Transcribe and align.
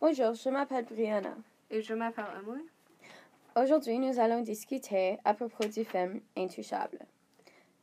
Bonjour, 0.00 0.32
je 0.32 0.48
m'appelle 0.48 0.86
Brianna. 0.86 1.34
Et 1.68 1.82
je 1.82 1.92
m'appelle 1.92 2.24
Emily. 2.42 2.64
Aujourd'hui, 3.54 3.98
nous 3.98 4.18
allons 4.18 4.40
discuter 4.40 5.18
à 5.26 5.34
propos 5.34 5.66
du 5.66 5.84
film 5.84 6.22
Intouchable. 6.38 7.00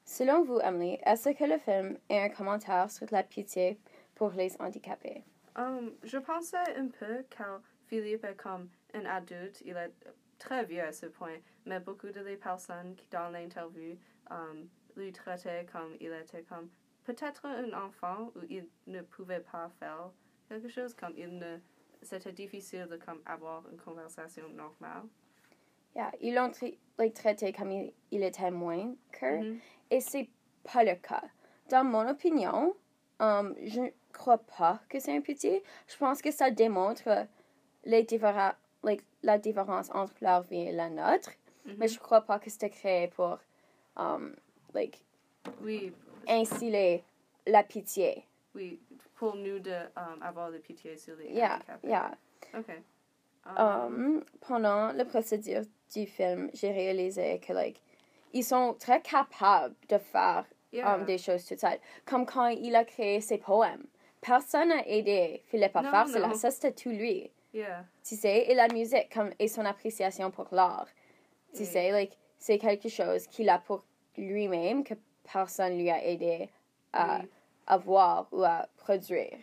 Selon 0.04 0.44
vous, 0.44 0.60
Emily, 0.60 0.98
est-ce 1.06 1.30
que 1.30 1.44
le 1.44 1.60
film 1.60 1.96
est 2.10 2.20
un 2.20 2.30
commentaire 2.30 2.90
sur 2.90 3.06
la 3.12 3.22
pitié 3.22 3.78
pour 4.16 4.32
les 4.32 4.52
handicapés? 4.60 5.24
Um, 5.56 5.92
je 6.02 6.18
pensais 6.18 6.58
un 6.76 6.88
peu 6.88 7.24
car 7.30 7.62
Philippe 7.86 8.26
est 8.26 8.36
comme 8.36 8.68
un 8.96 9.06
adulte, 9.06 9.62
il 9.64 9.78
est 9.78 9.94
très 10.40 10.66
vieux 10.66 10.82
à 10.82 10.94
ce 10.94 11.06
point, 11.06 11.38
mais 11.68 11.80
beaucoup 11.80 12.10
de 12.10 12.22
les 12.22 12.38
personnes 12.38 12.96
qui 12.96 13.06
dans 13.12 13.30
l'interview 13.30 13.96
um, 14.32 14.68
lui 14.96 15.12
traitaient 15.12 15.68
comme 15.72 15.96
il 16.00 16.12
était 16.12 16.42
comme 16.42 16.68
peut-être 17.04 17.46
un 17.46 17.72
enfant 17.74 18.32
où 18.36 18.40
il 18.50 18.66
ne 18.88 19.02
pouvait 19.02 19.46
pas 19.52 19.70
faire 19.80 20.10
quelque 20.50 20.68
chose 20.68 20.96
comme 20.96 21.14
il 21.16 21.38
ne 21.38 21.60
c'était 22.02 22.32
difficile 22.32 22.88
de 22.90 22.98
comme 22.98 23.22
avoir 23.26 23.64
une 23.72 23.78
conversation 23.78 24.48
normale. 24.50 25.04
Yeah, 25.96 26.12
ils 26.22 26.34
l'ont 26.36 26.52
like, 27.00 27.14
traité 27.14 27.52
comme 27.52 27.72
il, 27.72 27.94
il 28.12 28.24
était 28.24 28.52
moins 28.52 28.94
que, 29.12 29.40
Mhm. 29.42 29.60
et 29.90 30.00
c'est 30.00 30.30
pas 30.72 30.84
le 30.84 30.96
cas. 30.96 31.24
Dans 31.70 31.84
mon 31.84 32.08
opinion, 32.08 32.76
um, 33.20 33.56
je 33.64 33.82
ne 33.82 33.90
crois 34.14 34.38
pas 34.38 34.80
que 34.90 35.00
c'est 35.00 35.16
un 35.16 35.22
pitié. 35.22 35.64
Je 35.88 35.98
pense 35.98 36.22
que 36.22 36.32
ça 36.32 36.52
démontre 36.52 37.28
les 37.84 38.04
différa- 38.04 38.56
like, 38.84 39.04
la 39.24 39.38
différence 39.40 39.90
entre 39.92 40.14
leur 40.22 40.44
vie 40.44 40.68
et 40.68 40.72
la 40.72 40.90
nôtre, 40.90 41.32
Mhm. 41.66 41.76
mais 41.80 41.88
je 41.88 42.00
crois 42.00 42.22
pas 42.22 42.38
que 42.40 42.50
c'était 42.50 42.70
créé 42.70 43.08
pour 43.08 43.40
um, 43.96 44.36
like, 44.74 45.04
Oui, 45.64 45.92
instiller 46.28 47.04
la 47.48 47.64
pitié. 47.64 48.26
oui, 48.54 48.80
nous 49.22 49.60
de 49.60 49.72
um, 49.96 50.22
avoir 50.22 50.52
Yeah, 51.30 51.60
yeah. 51.84 52.12
Ok. 52.54 52.70
Um, 53.46 53.56
Um, 53.58 54.24
pendant 54.42 54.92
la 54.92 55.06
procédure 55.06 55.62
du 55.94 56.06
film, 56.06 56.50
j'ai 56.54 56.72
réalisé 56.72 57.40
que 57.40 57.54
like, 57.54 57.82
ils 58.34 58.44
sont 58.44 58.74
très 58.78 59.02
capables 59.02 59.76
de 59.90 59.98
faire 59.98 60.46
yeah. 60.74 60.96
um, 60.96 61.06
des 61.06 61.18
choses 61.18 61.46
toutes 61.46 61.60
seules. 61.60 61.80
Comme 62.06 62.26
quand 62.26 62.48
il 62.48 62.76
a 62.76 62.84
créé 62.84 63.22
ses 63.22 63.38
poèmes. 63.38 63.86
Personne 64.20 64.70
n'a 64.70 64.86
aidé 64.88 65.44
Philippe 65.48 65.76
à 65.76 65.82
Non, 65.82 65.92
faire 65.92 66.08
cela. 66.08 66.34
Ça, 66.34 66.52
c'était 66.52 66.74
tout 66.74 66.90
lui. 66.90 67.32
yeah. 67.54 67.86
Tu 68.04 68.16
sais, 68.16 68.46
et 68.50 68.56
la 68.56 68.68
musique 68.68 69.10
comme, 69.14 69.32
et 69.40 69.48
son 69.48 69.64
appréciation 69.64 70.32
pour 70.32 70.48
l'art. 70.52 70.88
Tu 71.54 71.62
Oui. 71.62 71.66
sais, 71.66 71.92
like, 71.92 72.18
c'est 72.38 72.58
quelque 72.58 72.90
chose 72.90 73.28
qu'il 73.28 73.48
a 73.50 73.60
pour 73.60 73.84
lui-même 74.18 74.84
que 74.84 74.96
personne 75.32 75.78
lui 75.78 75.90
a 75.90 76.04
aidé 76.04 76.50
à 76.92 77.20
Oui. 77.20 77.30
Avoir 77.68 78.28
ou 78.32 78.44
à 78.44 78.68
produire? 78.78 79.38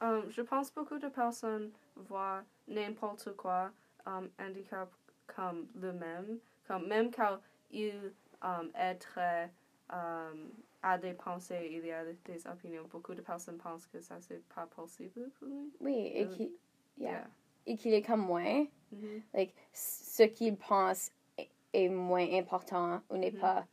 Um, 0.00 0.30
je 0.30 0.42
pense 0.42 0.70
beaucoup 0.72 0.98
de 0.98 1.08
personnes 1.08 1.72
voient 1.96 2.42
n'importe 2.68 3.34
quoi 3.36 3.70
um, 4.06 4.30
handicap 4.38 4.88
comme 5.26 5.66
le 5.74 5.92
même, 5.92 6.38
comme 6.66 6.86
même 6.86 7.10
quand 7.10 7.38
il 7.72 8.12
um, 8.42 8.70
est 8.74 8.94
très 8.96 9.50
um, 9.90 10.50
a 10.82 10.96
des 10.98 11.12
pensées, 11.14 11.68
il 11.72 11.84
y 11.84 11.90
a 11.90 12.04
des 12.04 12.46
opinions. 12.46 12.84
Beaucoup 12.88 13.14
de 13.14 13.20
personnes 13.22 13.58
pensent 13.58 13.86
que 13.86 14.00
ça 14.00 14.20
c'est 14.20 14.42
pas 14.54 14.66
possible 14.66 15.30
pour 15.38 15.48
lui. 15.48 15.72
Oui, 15.80 16.12
et 16.14 16.24
Euh, 16.24 16.28
qu'il 16.28 16.50
yeah. 16.98 17.10
Yeah. 17.10 17.26
et 17.66 17.76
qu'il 17.76 17.92
est 17.92 18.02
comme 18.02 18.24
moi. 18.24 18.68
Mhm. 18.92 19.22
like, 19.34 19.54
ce 19.72 20.22
qu'il 20.22 20.56
pense 20.56 21.10
est, 21.36 21.50
est 21.74 21.88
moins 21.88 22.26
important 22.38 23.02
ou 23.10 23.16
n'est 23.16 23.32
Mhm. 23.32 23.40
pas 23.40 23.66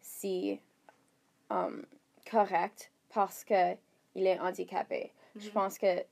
si 0.00 0.60
um, 1.50 1.84
correct 2.30 2.90
parce 3.14 3.44
que 3.44 3.74
il 4.14 4.26
est 4.26 4.38
handicapé. 4.38 5.12
Je 5.36 5.46
Mhm. 5.48 5.52
pense 5.54 5.78
que 5.78 6.04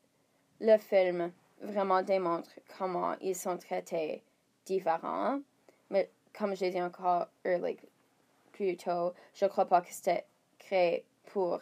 le 0.61 0.77
film 0.79 1.33
vraiment 1.61 2.03
démontre 2.03 2.51
comment 2.79 3.15
ils 3.21 3.37
sont 3.37 3.57
traités 3.59 4.23
différents. 4.65 5.41
Mais 5.91 6.11
comme 6.37 6.57
j'ai 6.57 6.71
dit 6.71 6.81
encore 6.83 7.27
euh, 7.47 7.59
like, 7.59 7.83
plus 8.53 8.77
tôt, 8.77 9.13
je 9.35 9.47
crois 9.47 9.67
pas 9.67 9.81
que 9.81 9.93
c'était 9.93 10.25
créé 10.59 11.05
pour 11.27 11.61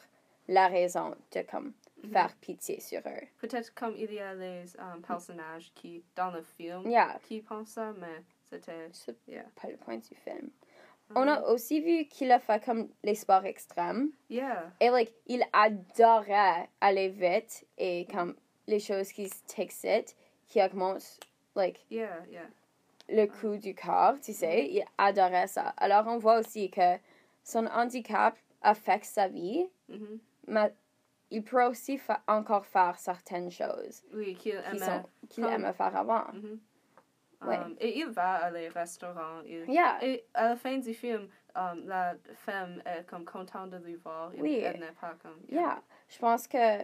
la 0.48 0.68
raison 0.68 1.14
de 1.32 1.42
comme 1.42 1.72
Mhm. 2.02 2.12
faire 2.12 2.34
pitié 2.36 2.80
sur 2.80 3.00
eux. 3.00 3.26
Peut-être 3.38 3.74
comme 3.74 3.94
il 3.96 4.12
y 4.12 4.18
a 4.20 4.34
les 4.34 4.64
um, 4.78 5.02
personnages 5.02 5.70
qui, 5.74 6.02
dans 6.16 6.30
le 6.30 6.42
film, 6.42 6.88
Yeah, 6.88 7.18
qui 7.22 7.42
pensent 7.42 7.68
ça, 7.72 7.92
mais 7.98 8.24
c'était. 8.48 8.88
c'est 8.92 9.16
Yeah. 9.28 9.44
pas 9.60 9.68
le 9.68 9.76
point 9.76 9.98
du 9.98 10.14
film. 10.14 10.50
On 11.16 11.26
a 11.28 11.40
Um, 11.40 11.52
aussi 11.52 11.80
vu 11.80 12.06
qu'il 12.06 12.30
a 12.30 12.38
fait 12.38 12.62
comme 12.64 12.88
les 13.02 13.14
sports 13.16 13.44
extrêmes. 13.44 14.10
Yeah. 14.28 14.70
Et 14.80 14.90
like, 14.90 15.12
il 15.26 15.44
adorait 15.52 16.68
aller 16.80 17.08
vite 17.08 17.66
et 17.78 18.06
comme 18.12 18.34
les 18.66 18.78
choses 18.80 19.10
qui 19.12 19.28
t'excitent, 19.46 20.16
qui 20.46 20.62
augmentent 20.62 21.18
like, 21.56 21.84
Yeah. 21.90 22.24
Yeah. 22.30 22.46
le 23.08 23.26
coût 23.26 23.56
du 23.56 23.74
corps, 23.74 24.20
tu 24.20 24.32
sais. 24.32 24.68
Il 24.70 24.84
adorait 24.98 25.48
ça. 25.48 25.74
Alors 25.78 26.06
on 26.06 26.18
voit 26.18 26.38
aussi 26.38 26.70
que 26.70 26.96
son 27.42 27.66
handicap 27.66 28.36
affecte 28.62 29.06
sa 29.06 29.26
vie, 29.28 29.66
Mhm. 29.88 30.18
mais 30.46 30.72
il 31.32 31.42
peut 31.42 31.64
aussi 31.64 31.98
fa- 31.98 32.22
encore 32.28 32.66
faire 32.66 32.98
certaines 32.98 33.50
choses 33.50 34.02
Oui, 34.14 34.34
qu'il 34.34 34.52
qui 35.28 35.40
aimait. 35.40 35.54
aimait 35.54 35.72
faire 35.72 35.96
avant. 35.96 36.24
Ouais. 37.42 37.56
Um, 37.58 37.74
et 37.80 37.98
il 37.98 38.06
va 38.08 38.34
à 38.34 38.50
les 38.50 38.68
restaurants. 38.68 39.40
Il, 39.46 39.64
Yeah. 39.70 39.98
Et 40.04 40.24
à 40.34 40.50
la 40.50 40.56
fin 40.56 40.76
du 40.78 40.92
film, 40.92 41.28
um, 41.54 41.86
la 41.86 42.14
femme 42.34 42.82
est 42.84 43.04
comme 43.06 43.24
contente 43.24 43.70
de 43.70 43.78
lui 43.78 43.94
voir. 43.96 44.34
Il- 44.34 44.42
Oui. 44.42 44.56
Elle 44.58 44.80
n'est 44.80 44.92
pas 44.92 45.14
comme. 45.22 45.40
Yeah. 45.48 45.82
Je 46.08 46.18
pense 46.18 46.46
que 46.46 46.82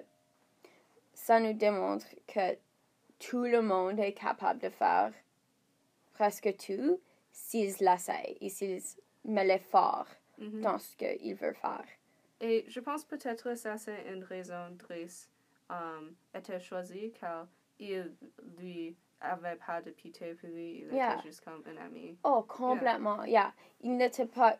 ça 1.12 1.40
nous 1.40 1.52
démontre 1.52 2.06
que 2.26 2.56
tout 3.18 3.44
le 3.44 3.60
monde 3.62 3.98
est 4.00 4.12
capable 4.12 4.60
de 4.60 4.68
faire 4.70 5.12
presque 6.14 6.54
tout 6.56 7.00
s'ils 7.32 7.74
l'essayent 7.80 8.36
et 8.40 8.48
s'ils 8.48 8.82
mettent 9.24 9.46
l'effort 9.48 10.06
Mhm. 10.38 10.60
dans 10.60 10.78
ce 10.78 10.96
qu'ils 10.96 11.34
veulent 11.34 11.54
faire. 11.56 11.84
Et 12.40 12.64
je 12.68 12.80
pense 12.80 13.04
peut-être 13.04 13.44
que 13.44 13.54
ça 13.54 13.78
c'est 13.78 14.12
une 14.12 14.22
raison 14.24 14.70
Driss 14.72 15.30
um, 15.70 16.14
était 16.34 16.60
choisi 16.60 17.12
car 17.18 17.46
il 17.78 18.12
lui 18.58 18.96
avait 19.20 19.56
pas 19.56 19.80
de 19.82 19.90
pitié 19.90 20.34
pour 20.34 20.48
lui. 20.48 20.80
Il 20.88 20.94
Yeah. 20.94 21.14
était 21.14 21.22
juste 21.28 21.42
comme 21.44 21.62
un 21.66 21.76
ami. 21.84 22.16
Oh, 22.24 22.42
complètement. 22.46 23.24
Yeah. 23.24 23.52
Il 23.80 23.96
n'était 23.96 24.26
pas 24.26 24.56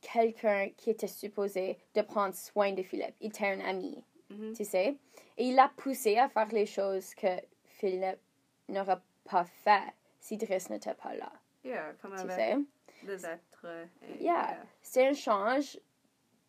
quelqu'un 0.00 0.68
qui 0.76 0.90
était 0.90 1.06
supposé 1.08 1.78
de 1.94 2.02
prendre 2.02 2.34
soin 2.34 2.72
de 2.72 2.82
Philippe. 2.82 3.14
Il 3.20 3.28
était 3.28 3.46
un 3.46 3.60
ami, 3.60 4.04
Mhm. 4.30 4.52
tu 4.54 4.64
sais. 4.64 4.96
Et 5.38 5.48
il 5.48 5.54
l'a 5.54 5.70
poussé 5.76 6.16
à 6.18 6.28
faire 6.28 6.48
les 6.48 6.66
choses 6.66 7.14
que 7.14 7.28
Philippe 7.64 8.20
n'aurait 8.68 8.98
pas 9.24 9.44
fait 9.44 9.82
si 10.20 10.36
Driss 10.36 10.70
n'était 10.70 10.94
pas 10.94 11.14
là, 11.14 11.32
Yeah, 11.64 11.92
comme 12.00 12.14
tu 12.14 12.20
avec 12.20 12.32
sais. 12.32 12.56
les 13.04 13.26
êtres. 13.26 13.66
et- 14.02 14.22
Yeah. 14.24 14.58
C'est 14.82 15.06
un 15.08 15.12
change 15.14 15.78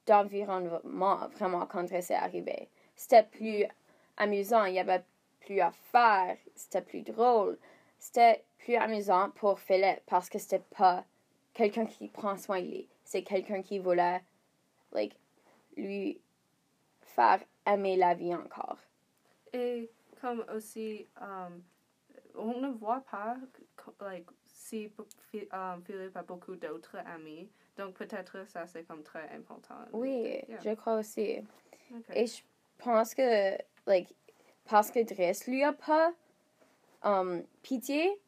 d'environnement 0.06 1.28
vraiment 1.30 1.66
quand 1.66 1.84
Driss 1.84 2.12
est 2.12 2.16
arrivé. 2.16 2.69
C'était 2.96 3.24
plus 3.24 3.66
amusant, 4.18 4.66
il 4.66 4.75
y 4.75 4.80
avait 4.80 5.03
plus 5.47 5.62
à 5.62 5.72
faire, 5.72 6.38
c'était 6.56 6.81
plus 6.81 7.02
drôle. 7.02 7.58
C'était 7.97 8.44
plus 8.59 8.75
amusant 8.75 9.30
pour 9.31 9.59
Philippe 9.59 10.02
parce 10.06 10.30
que 10.30 10.38
c'était 10.38 10.63
pas 10.78 11.06
quelqu'un 11.53 11.85
qui 11.85 12.09
prend 12.09 12.38
soin 12.38 12.62
de 12.62 12.68
lui. 12.68 12.88
C'est 13.03 13.24
quelqu'un 13.24 13.62
qui 13.62 13.80
voulait 13.80 14.22
like, 14.91 15.16
lui 15.78 16.19
faire 17.02 17.40
aimer 17.66 17.96
la 17.96 18.13
vie 18.13 18.36
encore. 18.36 18.78
Et 19.53 19.90
comme 20.19 20.44
aussi, 20.53 21.07
um, 21.22 21.63
on 22.36 22.59
ne 22.59 22.68
voit 22.69 23.03
pas 23.09 23.38
like, 24.02 24.28
si 24.46 24.91
um, 25.53 25.81
Philippe 25.86 26.18
a 26.18 26.24
beaucoup 26.24 26.56
d'autres 26.56 26.97
amis. 27.06 27.50
Donc 27.78 27.94
peut-être 27.96 28.46
ça 28.47 28.68
c'est 28.68 28.84
comme 28.84 29.03
très 29.03 29.30
important. 29.30 29.75
Oui, 29.94 30.44
Yeah. 30.50 30.59
je 30.63 30.75
crois 30.75 30.96
aussi. 31.00 31.40
Et 32.13 32.28
je 32.28 32.41
pense 32.80 33.16
que, 33.16 33.57
like, 33.86 34.13
parce 34.67 34.91
que 34.91 35.03
Driss 35.03 35.47
lui 35.47 35.63
a 35.63 35.73
pas 35.73 36.13
um, 37.03 37.44
pitié, 37.63 38.19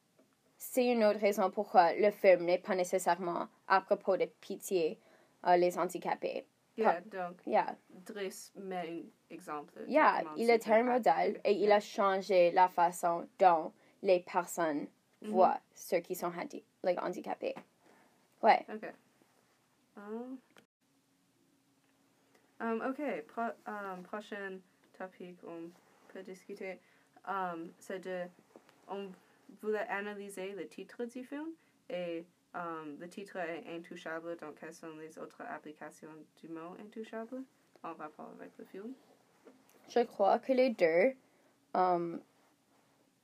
c'est 0.58 0.86
une 0.86 1.04
autre 1.04 1.20
raison 1.20 1.50
pourquoi 1.50 1.94
le 1.94 2.12
film 2.12 2.46
n'est 2.46 2.58
pas 2.58 2.76
nécessairement 2.76 3.48
à 3.68 3.82
propos 3.82 4.18
de 4.18 4.26
pitié 4.26 5.00
euh, 5.48 5.56
les 5.58 5.78
handicapés. 5.78 6.46
Yeah, 6.78 7.02
donc 7.02 7.42
Yeah, 7.46 7.76
Driss 8.06 8.54
met 8.56 8.88
un 8.88 9.34
exemple. 9.36 9.74
yeah, 9.88 10.24
il 10.38 10.48
fait. 10.48 10.84
modèle 10.84 11.42
et 11.44 11.52
il 11.52 11.72
a 11.72 11.82
changé 11.82 12.52
la 12.52 12.70
façon 12.70 13.28
dont 13.38 13.74
les 14.02 14.22
personnes 14.22 14.88
Mhm. 15.22 15.32
voient 15.32 15.60
ceux 15.74 16.00
qui 16.00 16.16
sont 16.16 16.32
handi 16.32 16.64
like, 16.84 17.02
handicapés. 17.02 17.56
Ouais. 18.42 18.66
Ok. 18.74 18.94
Um, 19.98 20.38
um, 22.62 22.82
ok, 22.82 23.26
pro, 23.28 23.42
um, 23.68 24.04
prochain 24.04 24.62
topic 24.98 25.36
on 25.46 25.70
peut 26.14 26.24
discuter, 26.24 26.80
um, 27.28 27.72
c'est 27.80 28.00
de, 28.00 28.26
on 28.88 29.10
voulait 29.62 29.88
analyser 29.90 30.52
le 30.54 30.68
titre 30.68 31.06
du 31.06 31.24
film 31.24 31.48
et 31.90 32.26
um, 32.54 32.98
le 33.00 33.08
titre 33.08 33.38
est 33.38 33.64
intouchable, 33.76 34.36
donc 34.38 34.60
quelles 34.60 34.74
sont 34.74 34.96
les 34.98 35.18
autres 35.18 35.42
applications 35.42 36.10
du 36.42 36.50
mot 36.50 36.76
intouchable 36.80 37.44
en 37.84 37.94
rapport 37.94 38.32
avec 38.40 38.52
le 38.58 38.66
film? 38.66 38.94
Je 39.88 40.02
crois 40.02 40.40
que 40.40 40.54
les 40.54 40.70
deux 40.70 41.14
um, 41.74 42.22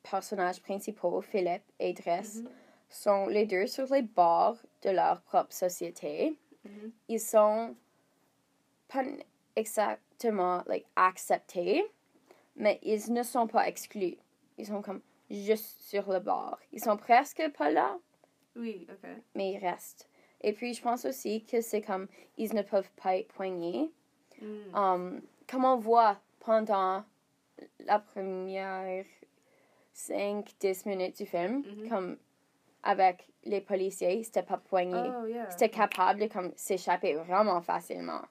personnages 0.04 0.62
principaux, 0.62 1.22
Philippe 1.22 1.64
et 1.80 1.94
Dress, 1.94 2.38
Mhm. 2.38 2.50
sont 2.90 3.28
les 3.28 3.46
deux 3.46 3.68
sur 3.68 3.92
les 3.94 4.04
bords 4.04 4.58
de 4.84 4.92
leur 4.92 5.22
propre 5.22 5.54
société. 5.54 6.38
Mhm. 6.64 6.92
Ils 7.10 7.20
sont 7.20 7.76
pas 8.88 9.04
exactement 9.56 10.64
like, 10.68 10.86
acceptés, 10.96 11.84
mais 12.56 12.80
ils 12.84 13.12
ne 13.13 13.24
sont 13.24 13.48
pas 13.48 13.68
exclus. 13.68 14.18
Ils 14.57 14.66
sont 14.68 14.81
comme 14.81 15.02
juste 15.30 15.81
sur 15.81 16.12
le 16.12 16.19
bord. 16.19 16.57
Ils 16.72 16.81
sont 16.84 16.98
presque 16.98 17.44
pas 17.57 17.72
là, 17.72 17.98
Oui, 18.56 18.88
ok. 18.90 19.10
mais 19.36 19.52
ils 19.54 19.57
restent. 19.57 20.10
Et 20.42 20.54
puis, 20.54 20.74
je 20.74 20.81
pense 20.81 21.06
aussi 21.06 21.44
que 21.44 21.62
c'est 21.62 21.81
comme 21.81 22.07
ils 22.38 22.54
ne 22.54 22.62
peuvent 22.62 22.92
pas 23.02 23.18
être 23.18 23.30
poignés. 23.34 23.92
Mm. 24.42 24.75
Um, 24.78 25.22
comme 25.50 25.66
on 25.66 25.78
voit 25.78 26.19
pendant 26.40 27.04
la 27.80 28.00
première 28.00 29.06
5-10 29.94 30.88
minutes 30.88 31.18
du 31.18 31.25
film, 31.25 31.63
Mhm. 31.66 31.90
comme 31.90 32.18
avec 32.84 33.28
les 33.44 33.62
policiers, 33.62 34.24
c'était 34.24 34.44
pas 34.44 34.57
poigné. 34.57 35.10
Oh, 35.22 35.25
yeah. 35.25 35.50
C'était 35.50 35.69
capable 35.69 36.19
de 36.22 36.28
comme 36.28 36.52
s'échapper 36.56 37.13
vraiment 37.16 37.62
facilement. 37.62 38.22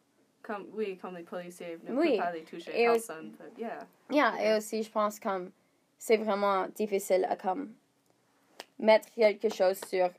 Comme, 0.45 0.69
oui, 0.75 0.99
comme 0.99 1.17
les 1.17 1.23
policiers 1.23 1.79
ne 1.83 1.95
Oui. 1.95 2.11
peuvent 2.19 2.27
pas 2.27 2.33
les 2.33 2.45
toucher 2.45 2.79
Et 2.79 2.89
aussi- 2.91 3.07
personne. 3.07 3.31
but 3.31 3.59
yeah. 3.59 3.79
Yeah, 4.11 4.35
et 4.55 4.59
aussi, 4.59 4.83
je 4.83 4.91
pense 4.91 5.19
comme 5.19 5.51
c'est 5.99 6.19
vraiment 6.19 6.69
difficile 6.69 7.25
à 7.31 7.35
comme 7.37 7.75
mettre 8.79 9.11
quelque 9.15 9.49
chose 9.49 9.81
sur 9.89 10.11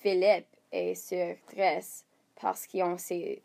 Philippe 0.00 0.46
et 0.70 0.94
sur 0.94 1.34
Dress 1.54 2.04
parce 2.38 2.66
qu'ils 2.66 2.82
ont 2.82 2.98
ses 2.98 3.42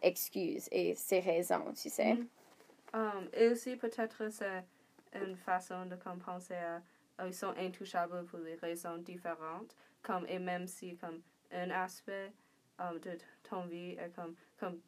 excuses 0.00 0.68
et 0.72 0.94
ses 0.94 1.20
raisons, 1.20 1.72
tu 1.74 1.90
sais. 1.90 2.14
Mhm. 2.14 2.28
Um, 2.94 3.28
et 3.34 3.48
aussi, 3.48 3.76
peut-être, 3.76 4.30
c'est 4.30 4.64
une 5.14 5.36
façon 5.36 5.84
de 5.86 5.96
comme 5.96 6.18
penser 6.20 6.54
à. 6.54 6.80
euh, 7.20 7.26
ils 7.26 7.34
sont 7.34 7.52
intouchables 7.58 8.24
pour 8.26 8.38
des 8.38 8.54
raisons 8.54 8.96
différentes. 8.98 9.74
Comme, 10.02 10.24
et 10.26 10.38
même 10.38 10.66
si, 10.66 10.96
comme, 10.96 11.20
un 11.52 11.68
aspect 11.70 12.32
um, 12.78 12.98
de 13.00 13.18
ton 13.42 13.66
vie 13.66 13.90
est 13.98 14.10
comme. 14.14 14.34
comme 14.58 14.80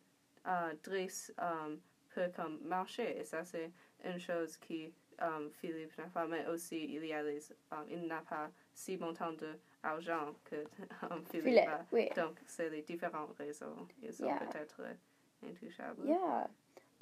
euh, 0.47 0.73
Driss 0.83 1.33
um, 1.39 1.81
peut 2.15 2.31
comme 2.35 2.59
marcher. 2.63 3.19
Et 3.19 3.25
ça, 3.25 3.45
c'est 3.45 3.71
une 4.05 4.19
chose 4.19 4.57
qui 4.57 4.93
um, 5.21 5.51
Philippe 5.61 5.97
n'a 5.99 6.05
pas. 6.07 6.27
Mais 6.27 6.47
aussi, 6.47 6.85
il 6.85 7.05
y 7.07 7.13
a 7.13 7.23
les. 7.23 7.41
um, 7.73 7.85
il 7.89 8.07
n'a 8.07 8.21
pas 8.23 8.51
si 8.75 8.97
montant 8.97 9.33
d'argent 9.33 10.35
que 10.45 10.57
Philippe 11.31 11.45
Philippe, 11.45 11.69
a. 11.69 11.85
oui. 11.93 12.09
Donc, 12.17 12.39
c'est 12.47 12.71
les 12.71 12.83
différentes 12.83 13.37
raisons. 13.37 13.87
Ils 14.03 14.13
sont 14.13 14.27
Yeah. 14.27 14.39
peut-être 14.39 14.81
euh, 14.81 15.49
intouchables. 15.49 16.07
Yeah. 16.07 16.49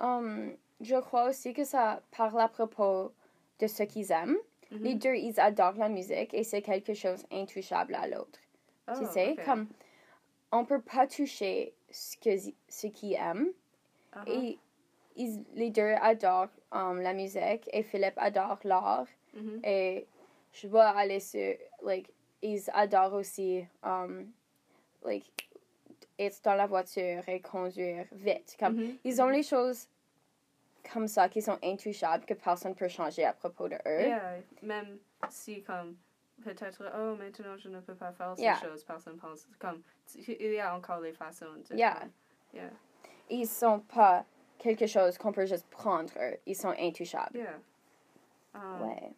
Um, 0.00 0.56
je 0.80 0.96
crois 1.00 1.28
aussi 1.28 1.52
que 1.52 1.64
ça 1.64 2.02
parle 2.16 2.40
à 2.40 2.48
propos 2.48 3.12
de 3.58 3.66
ce 3.66 3.82
qu'ils 3.82 4.12
aiment. 4.12 4.36
Mhm. 4.70 4.82
Les 4.82 4.94
deux, 4.94 5.14
ils 5.14 5.40
adorent 5.40 5.76
la 5.78 5.88
musique 5.88 6.32
et 6.34 6.44
c'est 6.44 6.62
quelque 6.62 6.94
chose 6.94 7.24
intouchable 7.32 7.94
à 7.94 8.06
l'autre. 8.06 8.38
tu 8.94 9.00
Oh, 9.02 9.06
sais, 9.12 9.36
comme 9.44 9.66
on 10.52 10.64
peut 10.64 10.80
pas 10.80 11.06
toucher 11.06 11.74
ce 11.90 12.16
que 12.16 12.36
ce 12.68 12.86
qu'ils 12.86 13.14
aiment. 13.14 13.52
Uh-huh. 14.14 14.28
Et 14.30 14.58
ils, 15.16 15.44
les 15.54 15.70
deux 15.70 15.94
adorent 16.00 16.48
um, 16.72 17.00
la 17.00 17.12
musique 17.12 17.68
et 17.72 17.82
Philippe 17.82 18.16
adore 18.16 18.58
l'art. 18.64 19.06
Mhm. 19.34 19.60
Et 19.64 20.06
je 20.52 20.66
vois 20.68 20.86
aller 20.88 21.20
sur, 21.20 21.54
like, 21.82 22.10
ils 22.40 22.62
adorent 22.72 23.14
aussi, 23.14 23.66
um, 23.82 24.30
like, 25.04 25.48
être 26.18 26.40
dans 26.42 26.54
la 26.54 26.66
voiture 26.66 27.28
et 27.28 27.40
conduire 27.40 28.06
vite. 28.12 28.56
Comme, 28.58 28.74
Mhm. 28.76 28.98
ils 29.04 29.20
ont 29.20 29.28
les 29.28 29.42
choses 29.42 29.86
comme 30.92 31.06
ça 31.08 31.28
qui 31.28 31.42
sont 31.42 31.58
intouchables 31.62 32.24
que 32.24 32.34
personne 32.34 32.74
peut 32.74 32.88
changer 32.88 33.24
à 33.24 33.32
propos 33.32 33.68
de 33.68 33.76
eux. 33.86 34.00
Yeah, 34.06 34.38
même 34.62 34.98
si 35.28 35.62
comme 35.62 35.96
peut-être 36.42 36.82
oh 36.96 37.16
maintenant 37.16 37.56
je 37.56 37.68
ne 37.68 37.80
peux 37.80 37.94
pas 37.94 38.12
faire 38.12 38.34
ces 38.36 38.42
Yeah. 38.42 38.56
choses 38.60 38.84
personne 38.84 39.16
pense 39.16 39.46
comme 39.58 39.82
il 40.16 40.52
y 40.52 40.60
a 40.60 40.74
encore 40.76 41.00
les 41.00 41.12
façons 41.12 41.52
de 41.68 41.76
Yeah. 41.76 42.02
yeah 42.52 42.70
Ils 43.30 43.46
sont 43.46 43.80
pas 43.80 44.24
quelque 44.58 44.86
chose 44.86 45.16
qu'on 45.18 45.32
peut 45.32 45.46
juste 45.46 45.68
prendre. 45.68 46.12
Ils 46.46 46.56
sont 46.56 46.74
intouchables. 46.78 47.36
yeah 47.38 47.58
Um, 48.54 48.82
Ouais. 48.82 49.12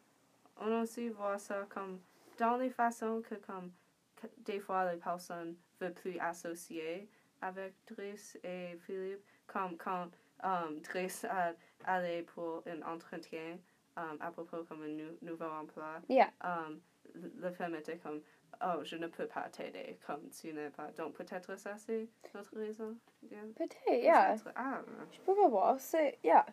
on 0.60 0.82
aussi 0.82 1.08
voit 1.08 1.38
ça 1.38 1.64
comme 1.70 2.00
dans 2.38 2.56
les 2.56 2.68
façons 2.70 3.22
que 3.22 3.36
comme 3.36 3.70
que 4.16 4.26
des 4.38 4.58
fois 4.60 4.92
les 4.92 4.98
personnes 4.98 5.56
veulent 5.80 5.94
plus 5.94 6.18
associer 6.18 7.08
avec 7.40 7.74
Driss 7.86 8.36
et 8.42 8.76
Philippe 8.84 9.24
comme 9.46 9.76
quand 9.78 10.10
um, 10.42 10.80
Driss 10.80 11.24
a 11.24 11.52
allé 11.84 12.22
pour 12.24 12.62
un 12.66 12.82
entretien 12.82 13.58
um, 13.96 14.16
à 14.20 14.30
propos 14.32 14.64
comme 14.64 14.82
un 14.82 14.88
nou- 14.88 15.16
nouveau 15.22 15.46
emploi 15.48 16.00
Yeah. 16.08 16.30
um, 16.42 16.80
le- 17.14 17.50
film 17.52 17.74
était 17.76 17.96
comme 17.98 18.20
oh 18.62 18.82
je 18.82 18.96
ne 18.96 19.06
peux 19.06 19.26
pas 19.26 19.48
t'aider 19.50 19.98
comme 20.06 20.28
tu 20.30 20.52
n'es 20.52 20.70
pas 20.70 20.88
donc 20.96 21.14
peut-être 21.14 21.56
ça 21.58 21.76
c'est 21.76 22.08
notre 22.34 22.56
raison 22.56 22.96
yeah. 23.30 23.38
Peut-être, 23.56 23.76
yeah. 23.88 24.36
Ah 24.56 24.80
Je 25.12 25.20
peux 25.20 25.32
voir. 25.48 25.78
C'est, 25.80 26.18
yeah. 26.24 26.44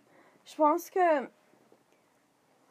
Je 0.46 0.56
pense 0.56 0.90
que, 0.90 1.28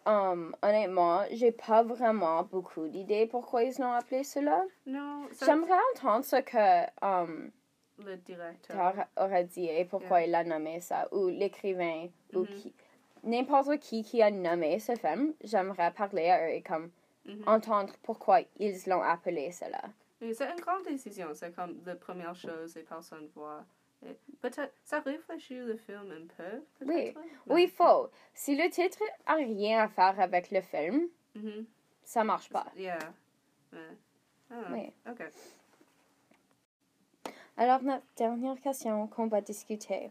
um, 0.06 0.54
honnêtement, 0.62 1.24
j'ai 1.32 1.52
pas 1.52 1.82
vraiment 1.82 2.42
beaucoup 2.44 2.86
d'idées 2.88 3.26
pourquoi 3.26 3.64
ils 3.64 3.74
l'ont 3.78 3.92
appelé 3.92 4.22
cela. 4.24 4.64
non 4.86 5.26
ça- 5.32 5.46
J'aimerais 5.46 5.78
entendre 5.94 6.24
ce 6.24 6.36
que 6.36 7.04
um, 7.04 7.50
le 8.04 8.16
directeur 8.16 9.06
aurait 9.16 9.44
dit 9.44 9.66
et 9.68 9.84
pourquoi 9.84 10.20
Yeah. 10.20 10.28
il 10.28 10.34
a 10.34 10.44
nommé 10.44 10.80
ça, 10.80 11.08
ou 11.12 11.28
l'écrivain, 11.28 12.08
ou 12.34 12.40
Mhm. 12.40 12.46
qui. 12.46 12.74
N'importe 13.24 13.78
qui 13.78 14.04
qui 14.04 14.22
a 14.22 14.30
nommé 14.30 14.78
ce 14.78 14.94
film, 14.94 15.34
j'aimerais 15.42 15.90
parler 15.92 16.28
à 16.30 16.46
eux 16.46 16.50
et 16.52 16.62
comme 16.62 16.90
Mhm. 17.26 17.42
entendre 17.46 17.92
pourquoi 18.02 18.40
ils 18.58 18.76
l'ont 18.86 19.02
appelé 19.02 19.50
cela. 19.52 19.82
Oui, 20.20 20.34
c'est 20.34 20.48
une 20.50 20.60
grande 20.60 20.84
décision. 20.84 21.28
C'est 21.34 21.54
comme 21.54 21.80
la 21.84 21.94
première 21.96 22.34
chose 22.34 22.74
les 22.74 22.82
personnes 22.82 23.28
voient. 23.34 23.64
Peut-être, 24.40 24.72
ça 24.84 25.00
réfléchit 25.00 25.56
le 25.58 25.76
film 25.76 26.10
un 26.12 26.26
peu, 26.36 26.62
Oui. 26.86 27.14
Oui, 27.46 27.66
faux. 27.66 28.10
Si 28.34 28.54
le 28.56 28.68
titre 28.70 29.02
a 29.26 29.34
rien 29.34 29.80
à 29.84 29.88
faire 29.88 30.18
avec 30.20 30.50
le 30.50 30.60
film, 30.60 31.08
Mhm. 31.34 31.66
ça 32.04 32.22
marche 32.22 32.48
pas. 32.50 32.66
Yeah. 32.76 32.98
Ah, 33.72 34.54
Oui. 34.70 34.92
Ok. 35.10 35.22
Alors, 37.56 37.82
notre 37.82 38.04
dernière 38.16 38.60
question 38.60 39.06
qu'on 39.08 39.26
va 39.26 39.40
discuter, 39.40 40.10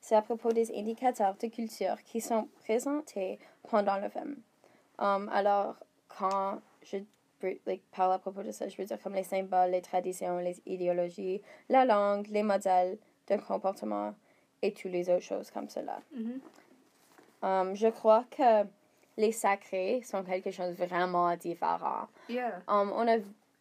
c'est 0.00 0.14
à 0.14 0.22
propos 0.22 0.52
des 0.52 0.70
indicateurs 0.76 1.34
de 1.36 1.48
culture 1.48 2.00
qui 2.04 2.20
sont 2.20 2.48
présentés 2.62 3.38
pendant 3.68 3.98
le 3.98 4.08
film. 4.08 4.36
Um, 4.98 5.28
alors, 5.32 5.76
quand 6.18 6.60
je 6.82 6.98
like, 7.66 7.82
parle 7.94 8.12
à 8.12 8.18
propos 8.18 8.42
de 8.42 8.50
ça, 8.50 8.68
je 8.68 8.76
veux 8.76 8.84
dire 8.84 8.98
comme 9.02 9.14
les 9.14 9.24
symboles, 9.24 9.70
les 9.70 9.82
traditions, 9.82 10.38
les 10.38 10.60
idéologies, 10.66 11.42
la 11.68 11.84
langue, 11.84 12.26
les 12.28 12.42
modèles 12.42 12.98
de 13.28 13.36
comportement 13.36 14.14
et 14.62 14.72
toutes 14.72 14.92
les 14.92 15.08
autres 15.10 15.24
choses 15.24 15.50
comme 15.50 15.68
cela. 15.68 16.00
Mhm. 16.12 16.40
Um, 17.42 17.74
je 17.74 17.88
crois 17.88 18.24
que 18.30 18.66
les 19.16 19.32
sacrés 19.32 20.00
sont 20.02 20.22
quelque 20.24 20.50
chose 20.50 20.76
de 20.76 20.84
vraiment 20.84 21.36
différent. 21.36 22.08
Yeah. 22.28 22.62
Um, 22.68 22.90
on 22.94 23.06
a 23.06 23.18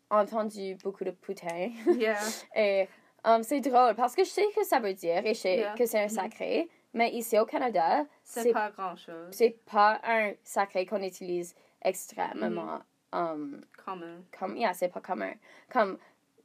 entendu 0.10 0.76
beaucoup 0.84 1.04
de 1.04 1.12
putains. 1.12 1.72
Yeah. 1.88 2.18
Et 2.56 2.88
um, 3.26 3.44
c'est 3.44 3.60
drôle 3.60 3.96
parce 3.96 4.16
que 4.16 4.24
je 4.24 4.30
sais 4.30 4.46
que 4.56 4.64
ça 4.64 4.80
veut 4.80 4.94
dire 4.94 5.26
et 5.26 5.34
je 5.34 5.40
sais 5.40 5.58
Yeah. 5.58 5.76
que 5.76 5.86
c'est 5.86 6.00
un 6.00 6.04
Mhm. 6.04 6.10
sacré, 6.10 6.70
mais 6.94 7.12
ici 7.12 7.38
au 7.38 7.46
Canada, 7.46 8.06
c'est 8.24 8.54
pas 8.54 8.72
grand 8.72 8.96
chose. 8.96 9.28
c'est 9.32 9.58
pas 9.72 10.00
un 10.06 10.32
sacré 10.44 10.86
qu'on 10.86 11.02
utilise 11.04 11.54
extrêmement. 11.84 12.82
Um, 13.12 13.62
Commun. 13.86 14.24
comme, 14.38 14.58
yeah, 14.58 14.74
c'est 14.74 14.88
pas 14.90 15.00
commun. 15.02 15.34
Comme, 15.72 15.98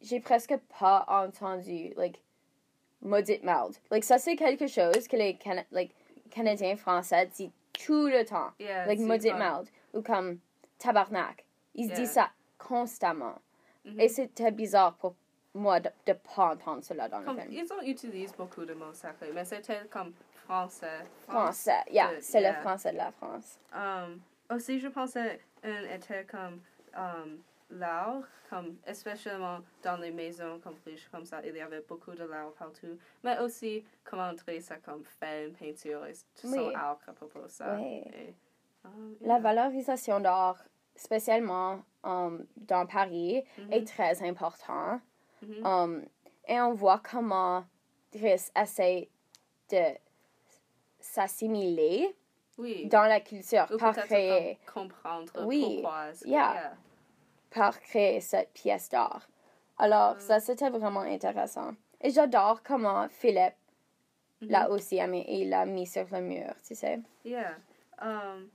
j'ai 0.03 0.21
presque 0.21 0.55
pas 0.79 1.05
entendu, 1.09 1.95
like, 1.97 2.21
maudite 3.01 3.43
merde. 3.43 3.75
Like, 3.91 4.05
ça 4.05 4.19
c'est 4.19 4.37
quelque 4.37 4.67
chose 4.67 5.09
que 5.09 5.17
les 5.17 5.35
Cana- 5.37 5.65
like, 5.73 5.95
Canadiens 6.31 6.77
français 6.77 7.27
disent 7.35 7.51
tout 7.73 8.07
le 8.07 8.25
temps. 8.25 8.51
Yeah. 8.59 8.87
Like, 8.87 9.01
maudite 9.01 9.35
merde. 9.37 9.69
Ou 9.95 10.03
comme, 10.03 10.39
tabarnak. 10.79 11.45
Ils 11.75 11.87
Yeah. 11.87 11.97
disent 11.97 12.13
ça 12.13 12.31
constamment. 12.59 13.41
Mhm. 13.87 14.01
Et 14.01 14.09
c'était 14.09 14.51
bizarre 14.51 14.95
pour 14.97 15.15
moi 15.55 15.81
de, 15.81 15.89
de 16.07 16.13
pas 16.13 16.53
entendre 16.53 16.85
cela 16.85 17.09
dans 17.09 17.23
Comme, 17.23 17.37
le 17.37 17.43
film. 17.45 17.53
ils 17.55 17.73
ont 17.73 17.81
utilisé 17.83 18.35
beaucoup 18.37 18.65
de 18.67 18.75
mots 18.75 18.93
sacrés, 18.93 19.31
mais 19.33 19.45
c'était 19.47 19.87
comme 19.91 20.13
français. 20.45 21.07
Français, 21.27 21.83
yeah, 21.91 22.15
de- 22.15 22.21
c'est 22.21 22.43
yeah. 22.43 22.53
le 22.53 22.61
français 22.61 22.93
de 22.93 22.97
la 22.99 23.11
France. 23.13 23.59
Um, 23.73 24.21
aussi, 24.51 24.79
je 24.81 24.89
pensais 24.89 25.41
un 25.63 25.85
était 25.95 26.25
comme 26.25 26.61
um, 26.97 27.43
l'art, 27.71 28.23
comme 28.49 28.77
especially 28.87 29.37
dans 29.83 29.97
les 29.99 30.11
maisons 30.11 30.59
comme 30.61 30.77
riches 30.87 31.09
comme 31.11 31.25
ça, 31.25 31.41
il 31.45 31.55
y 31.57 31.61
avait 31.61 31.83
beaucoup 31.83 32.13
de 32.13 32.25
l'art 32.25 32.53
partout. 32.53 32.99
Mais 33.23 33.39
aussi, 33.41 33.85
comment 34.05 34.29
entrer 34.31 34.61
ça 34.61 34.77
comme 34.79 35.05
film, 35.05 35.53
peinture, 35.55 36.07
et 36.07 36.15
tout 36.41 36.49
Oui. 36.51 36.73
art 36.75 36.99
à 37.07 37.13
propos 37.13 37.43
de 37.43 37.49
ça. 37.49 37.77
Oui. 37.79 38.03
Et, 38.15 38.35
um, 38.85 39.17
La 39.21 39.39
valorisation 39.39 40.21
d'art, 40.21 40.63
spécialement 40.95 41.83
um, 42.05 42.47
dans 42.57 42.87
Paris, 42.87 43.45
Mhm. 43.59 43.73
est 43.73 43.87
très 43.87 44.23
important. 44.27 45.01
Mhm. 45.43 45.67
Um, 45.67 46.05
et 46.47 46.61
on 46.61 46.73
voit 46.73 47.01
comment 47.01 47.65
Driss 48.13 48.51
essaie 48.57 49.11
de 49.71 49.95
s'assimiler 51.01 52.17
Oui. 52.59 52.87
dans 52.87 53.05
la 53.05 53.21
culture, 53.21 53.67
Ou 53.73 53.77
par 53.79 53.95
créer, 53.97 54.59
comprendre 54.73 55.33
Oui. 55.47 55.81
pourquoi. 55.83 56.11
Yeah. 56.25 56.73
par 57.51 57.81
créer 57.81 58.21
cette 58.21 58.53
pièce 58.53 58.89
d'art. 58.91 59.27
Alors, 59.79 60.17
Mm. 60.17 60.21
ça, 60.21 60.41
c'était 60.41 60.69
vraiment 60.71 61.01
intéressant. 61.01 61.73
Et 62.01 62.11
j'adore 62.11 62.63
comment 62.63 63.09
Philippe 63.09 63.55
Mhm. 64.43 64.49
l'a 64.51 64.71
aussi 64.71 64.99
aimé 64.99 65.25
et 65.27 65.41
il 65.43 65.49
l'a 65.51 65.65
mis 65.65 65.87
sur 65.87 66.07
le 66.13 66.21
mur, 66.21 66.53
tu 66.67 66.75
sais. 66.75 67.01
Yeah. 67.25 67.57
Um, 68.03 68.51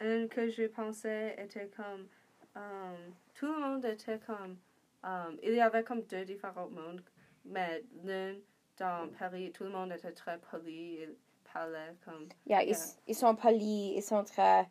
un 0.00 0.28
que 0.28 0.48
je 0.48 0.66
pensais 0.68 1.34
était 1.38 1.68
comme. 1.76 2.06
Um, 2.54 3.14
tout 3.34 3.46
le 3.46 3.58
monde 3.60 3.84
était 3.84 4.18
comme. 4.20 4.56
Um, 5.02 5.36
il 5.42 5.54
y 5.54 5.60
avait 5.60 5.82
comme 5.82 6.02
deux 6.02 6.24
différents 6.24 6.68
mondes, 6.70 7.02
mais 7.44 7.82
l'un 8.04 8.34
dans 8.78 9.08
Paris, 9.18 9.50
tout 9.52 9.64
le 9.64 9.70
monde 9.70 9.92
était 9.92 10.12
très 10.12 10.38
poli, 10.38 11.00
il 11.02 11.14
comme. 12.04 12.28
Yeah, 12.46 12.62
Yeah. 12.62 12.74
Ils, 12.74 12.76
ils 13.08 13.14
sont 13.14 13.34
polis, 13.36 13.94
ils 13.96 14.02
sont 14.02 14.24
très 14.24 14.66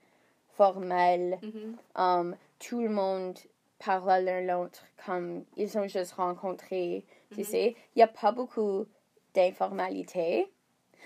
formels. 0.57 1.39
Mhm. 1.41 1.77
Um, 1.95 2.35
tout 2.59 2.81
le 2.81 2.89
monde 2.89 3.37
parle 3.83 4.23
l'un 4.23 4.41
l'autre 4.41 4.83
comme 5.05 5.43
ils 5.57 5.69
sont 5.69 5.87
juste 5.87 6.13
rencontrés, 6.13 7.03
tu 7.31 7.39
Mhm. 7.39 7.45
sais. 7.45 7.75
Il 7.95 7.99
n'y 7.99 8.03
a 8.03 8.07
pas 8.07 8.31
beaucoup 8.31 8.85
d'informalité. 9.33 10.47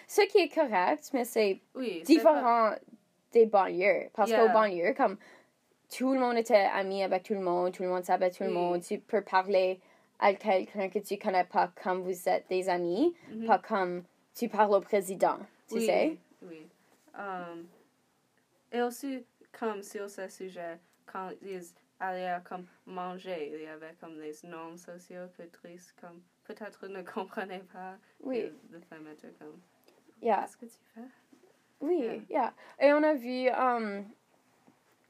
Ce 0.08 0.22
qui 0.22 0.38
est 0.40 0.50
correct, 0.54 1.10
mais 1.14 1.26
c'est 1.26 1.60
Oui. 1.76 2.02
différent 2.06 2.72
des 3.34 3.46
banlieues. 3.46 4.10
Parce 4.14 4.30
Yeah. 4.30 4.46
qu'aux 4.48 4.54
banlieues, 4.54 4.94
comme 4.96 5.18
tout 5.90 6.14
le 6.14 6.20
monde 6.20 6.38
était 6.38 6.68
ami 6.74 7.04
avec 7.04 7.24
tout 7.24 7.34
le 7.34 7.42
monde, 7.42 7.74
tout 7.74 7.84
le 7.84 7.90
monde 7.90 8.04
savait 8.04 8.30
tout 8.32 8.44
le 8.44 8.52
monde, 8.52 8.82
tu 8.82 9.00
peux 9.00 9.22
parler 9.22 9.80
à 10.20 10.34
quelqu'un 10.34 10.90
que 10.90 11.00
tu 11.00 11.18
connais 11.18 11.44
pas 11.46 11.72
comme 11.84 12.02
vous 12.02 12.28
êtes 12.30 12.48
des 12.50 12.70
amis, 12.70 13.14
Mhm. 13.32 13.46
pas 13.48 13.60
comme 13.60 14.04
tu 14.36 14.50
parles 14.50 14.74
au 14.74 14.82
président, 14.82 15.38
tu 15.68 15.76
oui, 15.76 15.86
sais. 15.86 16.18
Oui. 16.42 16.68
Um, 17.18 17.68
et 18.72 18.82
aussi, 18.82 19.26
comme 19.52 19.82
sur 19.82 20.10
ce 20.10 20.28
sujet, 20.28 20.80
quand 21.06 21.32
ils 21.42 21.74
allaient 22.00 22.40
comme 22.44 22.66
manger, 22.86 23.52
il 23.54 23.62
y 23.62 23.68
avait 23.68 23.96
comme 24.00 24.20
les 24.20 24.34
normes 24.44 24.78
sociaux 24.78 25.28
que 25.36 25.44
Driss, 25.44 25.94
comme 26.00 26.22
peut-être 26.44 26.88
ne 26.88 27.02
comprenait 27.14 27.64
pas. 27.74 27.98
Oui, 28.22 28.52
femme 28.90 29.08
était 29.08 29.34
comme, 29.40 29.60
yeah. 30.22 30.42
qu'est-ce 30.42 30.58
que 30.58 30.66
tu 30.66 30.80
fais? 30.94 31.02
Oui, 31.80 32.00
Yeah. 32.00 32.22
yeah. 32.30 32.54
Et 32.80 32.94
on 32.94 33.04
a 33.04 33.14
vu 33.14 33.50
um, 33.50 34.06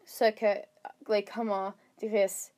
ce 0.06 0.32
que, 0.32 0.66
like, 1.08 1.32
comment 1.34 1.74
Driss 2.02 2.54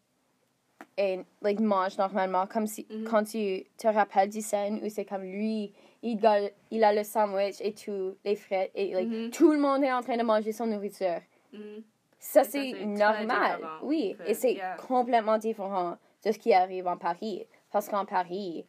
et, 0.97 1.19
like, 1.41 1.59
mange 1.59 1.97
normalement, 1.97 2.45
comme 2.47 2.67
si, 2.67 2.85
Mhm. 2.89 3.03
quand 3.05 3.23
tu 3.23 3.63
te 3.77 3.87
rappelles 3.87 4.29
du 4.29 4.41
scène 4.41 4.79
où 4.83 4.89
c'est 4.89 5.05
comme 5.05 5.23
lui, 5.23 5.71
il 6.01 6.25
a, 6.25 6.39
il 6.71 6.83
a 6.83 6.93
le 6.93 7.03
sandwich 7.03 7.55
et 7.61 7.73
tout, 7.73 8.15
les 8.25 8.35
frites, 8.35 8.71
et, 8.75 8.93
like, 8.93 9.09
Mhm. 9.09 9.29
tout 9.31 9.51
le 9.51 9.59
monde 9.59 9.83
est 9.83 9.91
en 9.91 10.01
train 10.01 10.17
de 10.17 10.23
manger 10.23 10.51
son 10.51 10.67
nourriture. 10.67 11.21
Mhm. 11.53 11.83
Ça, 12.19 12.43
c'est 12.43 12.85
normal. 12.85 13.61
Oui, 13.81 14.15
que- 14.17 14.29
et 14.29 14.33
c'est 14.33 14.53
yeah. 14.53 14.75
complètement 14.75 15.37
différent 15.37 15.97
de 16.25 16.31
ce 16.31 16.37
qui 16.37 16.53
arrive 16.53 16.85
en 16.87 16.97
Paris. 16.97 17.45
Parce 17.71 17.87
qu'en 17.87 18.05
Paris, 18.05 18.65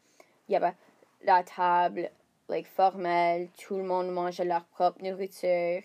il 0.49 0.52
y 0.52 0.57
avait 0.57 0.75
la 1.25 1.43
table 1.43 2.11
like, 2.49 2.67
formelle, 2.69 3.49
tout 3.59 3.76
le 3.76 3.83
monde 3.85 4.09
mangeait 4.11 4.45
leur 4.45 4.64
propre 4.67 5.02
nourriture. 5.02 5.83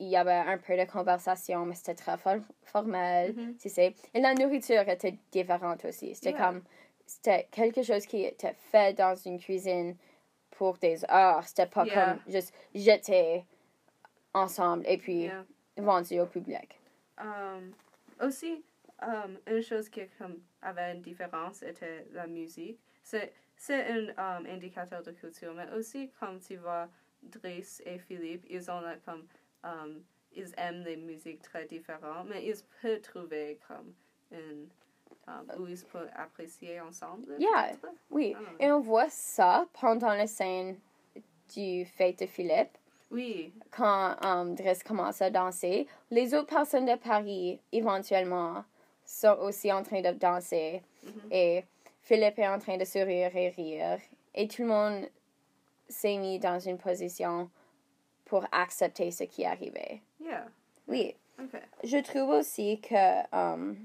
Il 0.00 0.08
y 0.08 0.16
avait 0.16 0.32
un 0.32 0.56
peu 0.58 0.76
de 0.76 0.84
conversation, 0.90 1.66
mais 1.66 1.74
c'était 1.74 1.94
très 1.94 2.16
for- 2.16 2.40
formel, 2.64 3.34
Mhm. 3.36 3.56
tu 3.58 3.68
sais. 3.68 3.94
Et 4.14 4.20
la 4.20 4.32
nourriture 4.34 4.88
était 4.88 5.14
différente 5.30 5.84
aussi. 5.84 6.14
C'était 6.14 6.30
Yeah. 6.30 6.46
comme, 6.46 6.62
c'était 7.06 7.46
quelque 7.50 7.82
chose 7.82 8.06
qui 8.06 8.24
était 8.24 8.54
fait 8.54 8.94
dans 8.94 9.14
une 9.14 9.38
cuisine 9.38 9.94
pour 10.52 10.78
des 10.78 11.04
heures. 11.10 11.46
C'était 11.46 11.66
pas 11.66 11.84
Yeah. 11.84 11.94
comme 12.14 12.32
juste 12.32 12.54
jeté 12.74 13.44
ensemble 14.32 14.84
et 14.86 14.96
puis 14.96 15.24
Yeah. 15.24 15.44
vendu 15.76 16.18
au 16.20 16.26
public. 16.26 16.78
Um, 17.18 17.74
aussi, 18.20 18.64
um, 19.02 19.38
une 19.46 19.62
chose 19.62 19.88
qui 19.90 20.00
comme, 20.18 20.40
avait 20.62 20.92
une 20.94 21.02
différence 21.02 21.62
était 21.62 22.06
la 22.12 22.26
musique. 22.26 22.78
C'est, 23.02 23.32
c'est 23.56 23.84
un 24.16 24.38
um, 24.38 24.46
indicateur 24.46 25.02
de 25.02 25.10
culture, 25.12 25.52
mais 25.52 25.70
aussi 25.76 26.10
comme 26.18 26.38
tu 26.40 26.56
vois, 26.56 26.88
Driss 27.22 27.82
et 27.84 27.98
Philippe, 27.98 28.46
ils 28.48 28.70
ont 28.70 28.80
là, 28.80 28.94
comme, 29.04 29.26
um, 29.64 30.02
ils 30.34 30.52
aiment 30.56 30.82
les 30.84 30.96
musiques 30.96 31.42
très 31.42 31.64
différentes, 31.66 32.28
mais 32.28 32.44
ils 32.46 32.54
peuvent 32.80 33.00
trouver 33.00 33.58
comme 33.66 33.92
une, 34.32 34.68
um, 35.26 35.46
où 35.58 35.66
ils 35.66 35.84
peuvent 35.84 36.10
apprécier 36.14 36.80
ensemble. 36.80 37.34
Yeah. 37.38 37.72
Oui, 38.10 38.34
Ah. 38.36 38.40
et 38.60 38.70
on 38.72 38.80
voit 38.80 39.10
ça 39.10 39.66
pendant 39.80 40.14
la 40.14 40.26
scène 40.26 40.78
du 41.54 41.84
fête 41.84 42.20
de 42.20 42.26
Philippe, 42.26 42.78
Oui, 43.10 43.52
quand 43.72 44.14
um, 44.24 44.54
Driss 44.54 44.84
commence 44.84 45.20
à 45.20 45.30
danser. 45.30 45.88
Les 46.12 46.32
autres 46.32 46.54
personnes 46.54 46.86
de 46.86 46.94
Paris, 46.94 47.58
éventuellement, 47.72 48.64
sont 49.04 49.36
aussi 49.40 49.72
en 49.72 49.82
train 49.82 50.00
de 50.00 50.12
danser. 50.12 50.80
Mhm. 51.02 51.12
Et 51.32 51.64
Philippe 52.02 52.38
est 52.38 52.46
en 52.46 52.60
train 52.60 52.76
de 52.76 52.84
sourire 52.84 53.34
et 53.34 53.48
rire. 53.48 53.98
Et 54.32 54.46
tout 54.46 54.62
le 54.62 54.68
monde 54.68 55.08
s'est 55.88 56.16
mis 56.18 56.38
dans 56.38 56.60
une 56.60 56.78
position 56.78 57.50
pour 58.30 58.46
accepter 58.52 59.10
ce 59.10 59.24
qui 59.24 59.44
arrivé. 59.44 60.00
yeah, 60.20 60.46
Oui, 60.86 61.16
je 61.82 61.98
trouve 61.98 62.28
aussi 62.30 62.80
que 62.80 63.26
um, 63.34 63.76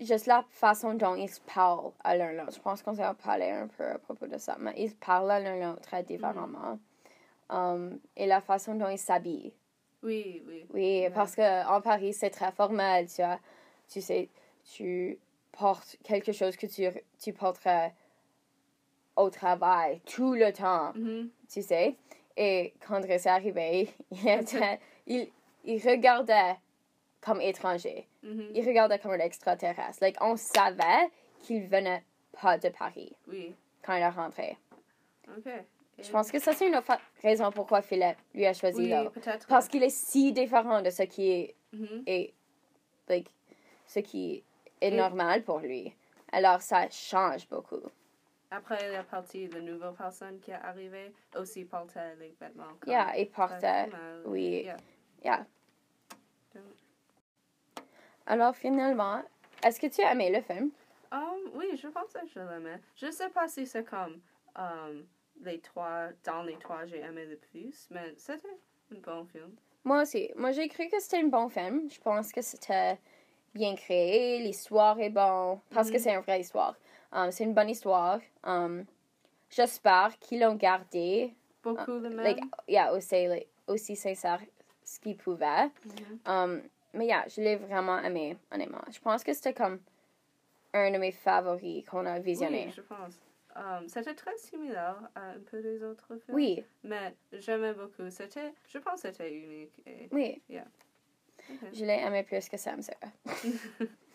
juste 0.00 0.26
la 0.26 0.44
façon 0.50 0.94
dont 0.94 1.16
ils 1.16 1.28
parlent 1.52 1.90
à 2.04 2.16
l'un 2.16 2.32
l'autre, 2.32 2.52
je 2.54 2.60
pense 2.60 2.80
qu'on 2.82 2.94
s'est 2.94 3.02
parlé 3.24 3.50
un 3.50 3.66
peu 3.66 3.84
à 3.84 3.98
propos 3.98 4.28
de 4.28 4.38
ça, 4.38 4.56
mais 4.60 4.72
ils 4.76 4.94
parlent 4.94 5.32
à 5.32 5.40
l'un 5.40 5.56
l'autre 5.70 5.82
très 5.82 6.04
différemment. 6.04 6.78
Um, 7.50 7.98
et 8.16 8.26
la 8.26 8.40
façon 8.40 8.74
dont 8.76 8.88
ils 8.88 8.98
s'habillent. 8.98 9.52
Oui, 10.04 10.42
oui. 10.46 10.66
Oui, 10.72 11.00
Ouais. 11.02 11.10
parce 11.10 11.34
que 11.34 11.66
en 11.68 11.80
Paris, 11.80 12.12
c'est 12.12 12.30
très 12.30 12.52
formel, 12.52 13.08
tu 13.08 13.22
vois. 13.22 13.40
Tu 13.88 14.00
sais, 14.00 14.28
tu 14.74 15.18
portes 15.52 15.96
quelque 16.04 16.30
chose 16.32 16.56
que 16.56 16.66
tu, 16.66 16.84
tu 17.18 17.32
porterais 17.32 17.94
au 19.16 19.30
travail 19.30 20.00
tout 20.04 20.34
le 20.34 20.52
temps 20.52 20.92
Mhm. 20.94 21.30
Tu 21.48 21.62
sais. 21.62 21.96
Et 22.36 22.74
quand 22.86 23.00
Driss 23.00 23.26
est 23.26 23.30
arrivé, 23.30 23.88
il, 24.10 24.28
était- 24.28 24.78
il, 25.06 25.28
il 25.64 25.78
regardait 25.88 26.56
comme 27.20 27.40
étranger. 27.40 28.06
Mhm. 28.22 28.50
Il 28.54 28.66
regardait 28.66 28.98
comme 28.98 29.12
un 29.12 29.18
extraterrestre. 29.18 29.98
Like, 30.02 30.16
on 30.20 30.36
savait 30.36 31.08
qu'il 31.42 31.66
venait 31.66 32.04
pas 32.40 32.58
de 32.58 32.68
Paris 32.68 33.12
Oui, 33.28 33.54
quand 33.82 33.94
il 33.96 34.02
est 34.02 34.08
rentré. 34.08 34.56
Je 35.98 36.10
pense 36.10 36.30
que 36.30 36.38
ça, 36.38 36.52
c'est 36.52 36.68
une 36.68 36.76
autre 36.76 36.92
raison 37.22 37.50
pourquoi 37.50 37.80
Philippe 37.80 38.18
lui 38.34 38.44
a 38.46 38.52
choisi 38.52 38.82
oui, 38.82 38.88
là. 38.90 39.04
Parce 39.48 39.66
qu'il 39.66 39.82
est 39.82 39.88
si 39.90 40.32
différent 40.32 40.82
de 40.82 40.90
ce 40.90 41.04
qui 41.04 41.30
est, 41.30 41.54
est 42.06 42.34
like, 43.08 43.28
ce 43.86 44.00
qui 44.00 44.42
est 44.82 44.90
normal 44.90 45.42
pour 45.42 45.58
lui. 45.60 45.94
Alors, 46.32 46.60
ça 46.60 46.88
change 46.90 47.48
beaucoup. 47.48 47.80
Après, 48.50 48.78
il 48.88 48.92
y 48.92 48.96
a 48.96 49.02
parti 49.02 49.48
de 49.48 49.60
nouvelles 49.60 49.94
personnes 49.94 50.38
qui 50.40 50.52
est 50.52 50.54
arrivée, 50.54 51.12
aussi 51.36 51.64
portaient 51.64 52.14
les 52.16 52.34
vêtements. 52.40 52.74
comme 52.80 52.92
Yeah, 52.92 53.16
il 53.18 53.28
portait. 53.30 53.88
formels. 53.90 54.22
Oui. 54.24 54.68
Yeah. 55.24 55.46
Alors, 58.26 58.54
finalement, 58.56 59.22
est-ce 59.64 59.80
que 59.80 59.86
tu 59.86 60.02
as 60.02 60.12
aimé 60.12 60.30
le 60.30 60.40
film? 60.42 60.70
Um, 61.12 61.50
oui, 61.54 61.76
je 61.76 61.88
pense 61.88 62.12
que 62.12 62.26
je 62.26 62.40
l'aimais. 62.40 62.80
Je 62.96 63.10
sais 63.10 63.28
pas 63.30 63.48
si 63.48 63.66
c'est 63.66 63.84
comme 63.84 64.20
um, 64.56 65.06
les 65.42 65.60
trois, 65.60 66.08
dans 66.24 66.42
les 66.42 66.56
trois, 66.58 66.84
j'ai 66.86 66.98
aimé 67.00 67.24
le 67.26 67.36
plus, 67.36 67.86
mais 67.90 68.14
c'était 68.16 68.48
un 68.92 68.98
bon 69.00 69.24
film. 69.26 69.54
Moi 69.84 70.02
aussi. 70.02 70.30
Moi, 70.36 70.50
j'ai 70.52 70.66
cru 70.68 70.88
que 70.88 70.98
c'était 71.00 71.18
un 71.18 71.28
bon 71.28 71.48
film. 71.48 71.88
Je 71.90 72.00
pense 72.00 72.32
que 72.32 72.42
c'était 72.42 72.98
bien 73.54 73.76
créé. 73.76 74.40
L'histoire 74.40 74.98
est 74.98 75.10
bonne. 75.10 75.60
Parce 75.72 75.88
que 75.90 75.96
Mhm. 75.96 76.02
c'est 76.02 76.14
une 76.14 76.20
vraie 76.22 76.40
histoire. 76.40 76.74
Um, 77.16 77.32
c'est 77.32 77.44
une 77.44 77.54
bonne 77.54 77.70
histoire. 77.70 78.20
Um, 78.44 78.84
J'espère 79.48 80.18
qu'ils 80.20 80.40
l'ont 80.40 80.54
gardé. 80.54 81.34
Beaucoup 81.62 81.98
de 81.98 82.08
même. 82.08 82.20
Like, 82.20 82.40
yeah, 82.68 82.92
aussi, 82.92 83.26
like, 83.26 83.48
aussi 83.66 83.96
sincère 83.96 84.40
ce 84.84 85.00
qu'ils 85.00 85.16
pouvaient. 85.16 85.70
Um, 86.26 86.62
mais 86.92 87.06
yeah, 87.06 87.24
je 87.28 87.40
l'ai 87.40 87.56
vraiment 87.56 87.98
aimé, 88.00 88.36
honnêtement. 88.52 88.82
Je 88.90 89.00
pense 89.00 89.24
que 89.24 89.32
c'était 89.32 89.54
comme 89.54 89.80
un 90.74 90.90
de 90.90 90.98
mes 90.98 91.12
favoris 91.12 91.84
qu'on 91.86 92.04
a 92.04 92.18
visionné. 92.18 92.66
Oui, 92.66 92.72
je 92.76 92.82
pense. 92.82 93.14
Um, 93.56 93.88
c'était 93.88 94.14
très 94.14 94.36
similaire 94.36 94.98
à 95.14 95.30
un 95.30 95.40
peu 95.50 95.62
des 95.62 95.82
autres 95.82 96.18
films. 96.18 96.36
Oui, 96.36 96.64
Mais 96.84 97.14
j'aimais 97.32 97.72
beaucoup. 97.72 98.10
C'était, 98.10 98.52
je 98.68 98.78
pense 98.78 99.00
que 99.00 99.08
c'était 99.08 99.32
unique. 99.32 99.82
Et, 99.86 100.08
oui. 100.12 100.42
Ok. 100.50 101.56
Je 101.72 101.84
l'ai 101.84 102.00
aimé 102.00 102.24
plus 102.24 102.46
que 102.48 102.58
Sam 102.58 102.82
Sarah. 102.82 103.12